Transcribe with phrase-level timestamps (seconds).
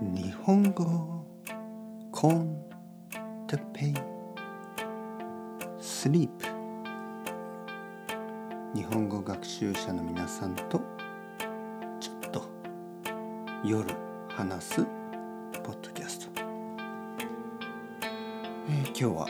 [0.00, 1.26] 日本語
[2.12, 2.56] コン
[3.48, 3.94] テペイ。
[5.80, 6.46] スリープ
[8.78, 10.80] 日本語学習者の皆さんと
[11.98, 12.44] ちょっと
[13.64, 13.92] 夜
[14.28, 14.86] 話す
[15.64, 16.42] ポッドキャスト、
[18.70, 19.26] えー今日は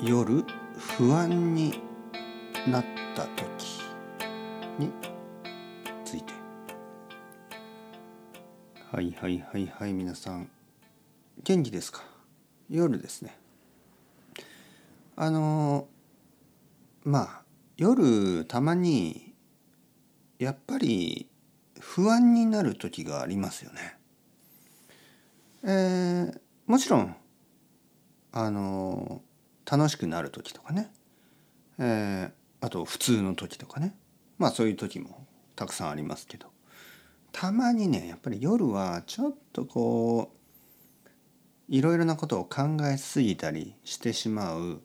[0.00, 0.44] 夜
[0.76, 1.80] 不安に
[2.66, 2.84] なっ
[3.14, 3.82] た時
[4.80, 4.90] に
[8.94, 10.48] はいはいはいはい皆さん。
[11.42, 12.04] 元気ですか？
[12.70, 13.36] 夜ですね。
[15.16, 15.88] あの
[17.02, 17.42] まあ
[17.76, 19.34] 夜たまに
[20.38, 21.28] やっぱり
[21.80, 23.98] 不安になる時がありますよね。
[25.64, 27.16] えーもちろん
[28.30, 29.22] あの
[29.68, 30.92] 楽しくなる時とかね、
[31.80, 33.96] えーあと普通の時とかね。
[34.38, 36.53] まあそういう時もたくさんありますけど。
[37.34, 41.08] たまにねやっぱり夜はちょっとこう
[41.68, 44.80] いろいろなことを考えすぎたりしてしまう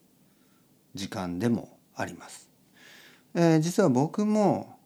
[0.95, 2.49] 時間でもあります。
[3.35, 4.79] えー実は僕も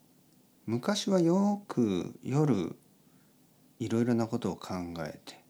[0.66, 2.76] 昔はよく夜
[3.80, 5.42] いろいろなことを考えて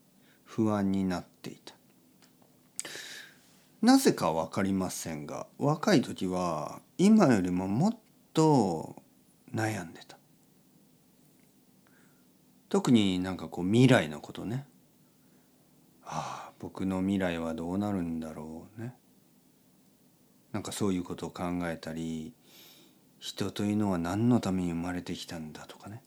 [0.45, 1.73] 不安になっていた。
[3.81, 7.97] なぜか分かりませんが若い時は今よりももっ
[8.33, 9.01] と
[9.51, 10.17] 悩んでた。
[12.73, 14.65] 特になんかこう未来のことね。
[16.03, 18.95] ああ僕の未来はどうなるんだろうね。
[20.53, 22.33] なんかそういうことを考えたり
[23.19, 26.01] 人というのは何のために生まれてきたんだとかね、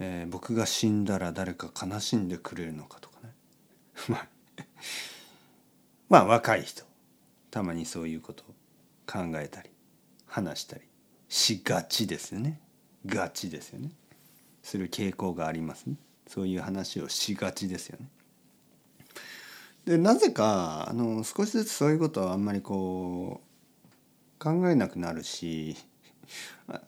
[0.00, 3.32] えー僕が死んだら誰か悲しんでくれるのかとかね。
[6.10, 6.84] まあ 若い人
[7.50, 8.48] たまにそういうことを
[9.06, 9.70] 考えたり
[10.26, 10.82] 話したり
[11.30, 12.60] しがちですよね。
[13.06, 13.92] がちですよね。
[14.66, 15.94] する傾向がありますね。
[16.26, 18.08] そういう話をしがちですよね。
[19.84, 25.76] でなぜかあの少しずつそういうことはあんまりこう考えなくなるし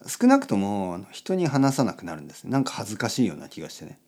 [0.09, 4.01] 少なくとも人に話さなくなるんですなんか恥ずかしいような気がしてね。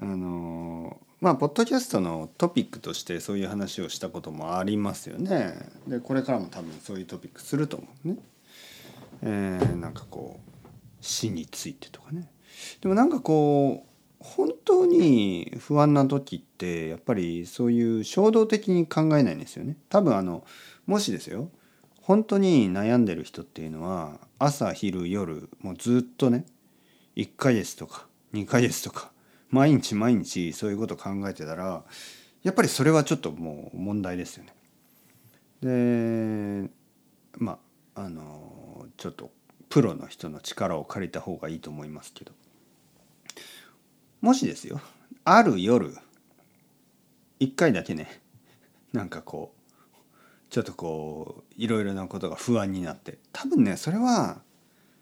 [0.00, 5.56] あのまあポッドキャストのトピックとしてそういう話をしたこともありますよね。
[5.88, 8.16] でこれからも多分そういうトピックすると思うね。
[9.22, 10.51] えーなんかこう
[11.02, 12.30] 死についてとかね
[12.80, 20.44] でもなんかこう本当に不安な時ってやっぱりそういう衝動的に考えないんですよね多分あの
[20.86, 21.50] もしですよ
[22.00, 26.46] 本当に悩んでる人っていうのは朝昼夜もうずっとね
[27.16, 29.10] 1ヶ月とか2ヶ月とか
[29.50, 31.84] 毎日毎日そういうこと考えてたら
[32.42, 34.54] やっぱりそれはちょっともう問題ですよね。
[35.62, 36.70] で
[37.38, 37.58] ま
[37.94, 39.30] ああのちょっと
[39.72, 42.32] プロの人の力を借りた方がいいと思いますけど
[44.20, 44.82] もしですよ
[45.24, 45.96] ある夜
[47.40, 48.20] 一回だけね
[48.92, 54.42] なんかこうちょっとこういろいろなことが不安になって多分ねそれは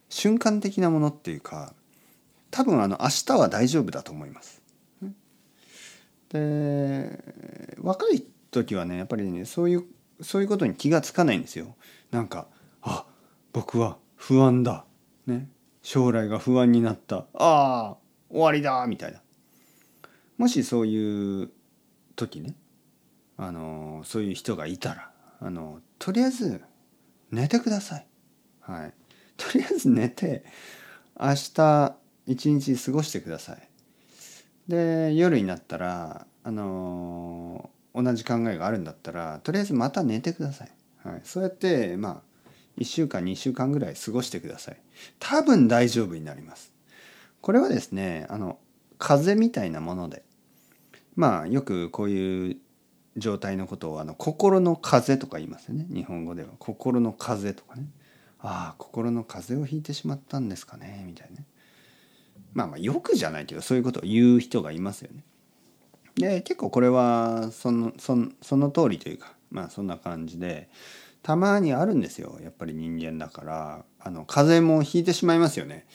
[0.09, 1.75] 瞬間的なものっていうか
[2.53, 4.63] 多分あの明日は大丈夫だと思います。
[6.29, 7.19] で
[7.83, 9.85] 若い時はねやっぱりねそういう
[10.21, 11.75] そういうことに気がつかないんですよ。
[12.13, 12.47] なんか
[12.83, 13.05] あ
[13.53, 14.85] 僕は不安だ、
[15.27, 15.49] ね、
[15.83, 17.97] 将来が不安になったああ
[18.29, 19.23] 終わりだみたいな。
[20.37, 21.51] もしそういう
[22.17, 22.55] 時ね
[23.39, 25.11] あのそういう人がいたら
[25.41, 26.61] あのとりあえず
[27.31, 28.07] 寝てください。
[28.61, 28.95] はい、
[29.39, 30.45] とりあえず寝て
[31.19, 33.69] 明日一日過ごしてください。
[34.69, 40.73] で夜になったらあの同じ考えがあるんだったらとりあえずまた寝てください。
[41.05, 42.30] はい、そうやってまあ
[42.81, 44.81] 1週間2週間ぐらい過ごしてください。
[45.19, 46.73] 多分大丈夫になります。
[47.41, 48.59] これはですねあの
[48.99, 50.25] 風邪みたいなもので
[51.15, 52.57] まあよくこういう
[53.17, 55.87] 状態のことをあの心の風邪とか言いますよね。
[55.93, 56.49] 日本語では。
[56.59, 57.87] 心の風邪とかね。
[58.43, 61.47] ああ心の風邪をひいてしまったんですかねみたいなね。
[62.55, 65.23] まあまあよくじゃないけどそういうことを言う人がいますよね。
[66.15, 70.69] で結構これはそのそのその通りというかまあそんな感じで
[71.23, 72.39] たまにあるんですよ。
[72.43, 73.85] やっぱり人間だから。
[74.03, 75.87] あの風邪もひいてしまいますよね。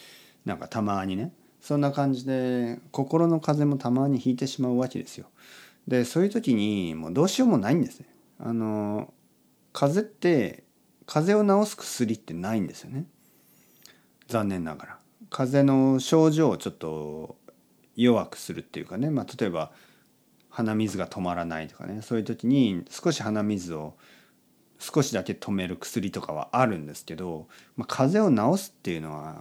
[0.46, 1.34] なんかたまにね。
[1.60, 5.26] そんな感じで心の風邪もたまにひいてしまうわけですよ。
[5.88, 8.08] でそういう時にもうどうしようもないんですね。
[8.40, 9.12] あの
[9.74, 10.64] 風邪って
[11.08, 13.06] 風邪を治す薬ってないんですよね。
[14.28, 15.00] 残念ながら。
[15.32, 17.38] 風邪の症状をちょっと
[17.96, 19.72] 弱くするっていうかね、まあ、例えば
[20.50, 22.02] 鼻水が止まらないとかね。
[22.04, 23.96] そういう時に少し鼻水を
[24.86, 29.36] 少しだけ止める薬とかはあるんですけど、まあ、風邪を治すっていうのは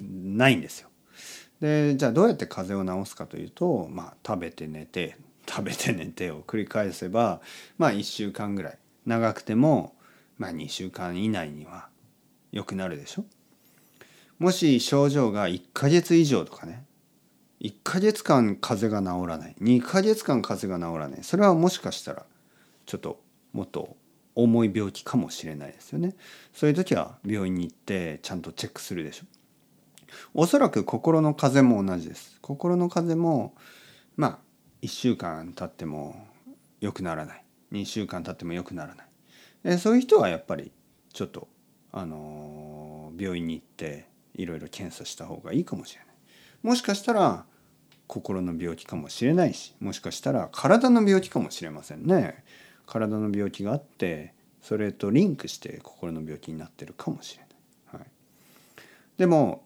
[0.00, 0.88] ないんですよ。
[1.60, 5.16] でじゃあどうやって風邪を治すかというと、まあ、食べて寝て
[5.48, 7.40] 食べて寝てを繰り返せば
[7.78, 8.78] まあ1週間ぐらい。
[9.06, 9.94] 長くても、
[10.36, 11.88] まあ、2週間以内には
[12.52, 13.24] 良くなるでしょ。
[14.38, 16.84] もし症状が1ヶ月以上とかね
[17.60, 21.24] 1ヶ月間風邪が治らない2ヶ月間風邪が治らない。
[21.24, 22.24] それはもしかしたら
[22.86, 23.20] ちょっと
[23.52, 23.96] もっと
[24.42, 26.14] 重い病気かもしれないですよね。
[26.52, 29.24] そういう時は病院に行ってちゃんとチェックするでしょ。
[30.32, 32.38] おそらく心の風邪も同じです。
[32.40, 33.54] 心の風邪も
[34.16, 34.38] まあ
[34.82, 36.26] 1週間経っても
[36.80, 37.44] 良くならない。
[37.72, 39.06] 2週間経っても良くならない。
[39.64, 40.70] えそういう人はやっぱり
[41.12, 41.48] ちょっと
[41.90, 46.08] あの、病院に行っていろいろ検査した方がいいかもしれない。
[46.62, 47.44] もしかしたら
[48.06, 52.44] 心の病気かもしれないしもしかしたら体の病気かもしれませんね。
[52.88, 57.44] 体の病気があってそれとリンクして心の病気になってるかもしれ
[57.92, 58.08] ない、はい、
[59.18, 59.64] でも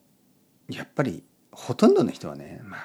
[0.69, 1.23] やっぱり
[1.53, 2.81] ほとんどの人はねまあ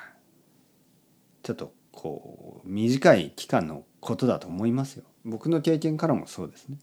[1.43, 5.05] ちょっとこう短い期間のことだと思いますよ。
[5.25, 6.77] 僕の経験からもそうですね。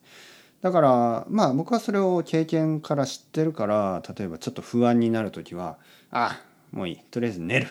[0.61, 5.79] だからまあ僕はそれを経験から知ってるから例えばちょっと不安になる時は
[6.11, 6.41] あ
[6.73, 6.97] もういい。
[7.11, 7.69] とりあえず寝る。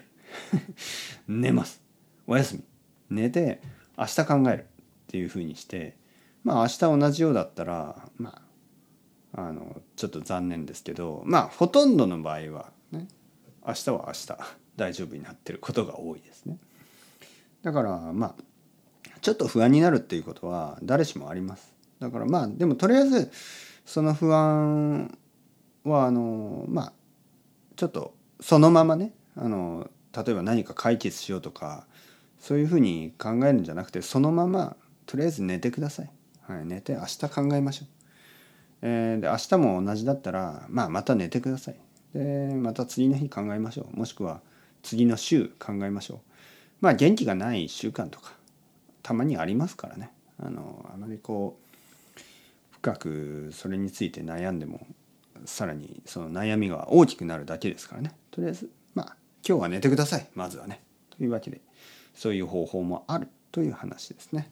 [1.28, 1.82] 寝ます。
[2.28, 2.64] おやすみ。
[3.10, 3.60] 寝て
[3.98, 4.66] 明日考える。
[5.14, 5.96] っていうふうにして
[6.44, 8.42] まあ明日同じようだったらま
[9.36, 13.08] ああのちょっと残念ですけどまあほとんどの場合はね
[13.66, 14.38] 明日は明日
[14.76, 16.58] 大丈夫になってることが多いですね。
[17.62, 21.76] だからまあちょっと不安になるっていうことは誰しもあります。
[22.00, 23.32] だからまあでもとりあえず
[23.86, 25.16] その不安
[25.84, 26.94] はあのまあ
[27.76, 31.86] ちょっとそのままねあの例えば何か解決しようとか
[32.40, 34.76] そういうふうに考えるんじゃなくてそのまま
[35.14, 36.10] とりあえず寝てください。
[36.48, 37.88] はい、寝て明日考えましょう。
[38.82, 41.76] えー、で明日も同じだったら、まあ、また寝てください。
[42.16, 43.96] でまた次の日考えましょう。
[43.96, 44.42] もしくは
[44.82, 46.20] 次の週考えましょう。
[46.82, 48.34] まあ元気がない1週間とか
[49.04, 50.12] たまにありますからね。
[50.40, 51.60] あのあまりこ
[52.18, 52.20] う
[52.72, 54.88] 深くそれについて悩んでも
[55.46, 58.16] さらにその悩みが大きくなるだけですからね。
[58.32, 59.16] とりあえずまあ
[59.48, 60.82] 今日は寝てくださいまずはね。
[61.16, 61.62] というわけで
[62.16, 64.52] そういう方法もあるという話ですね。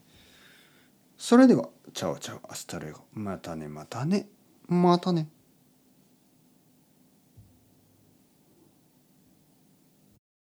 [1.22, 4.28] それでは ciao ciao hasta luego またねまたね
[4.68, 5.28] またね。
[5.28, 5.28] またね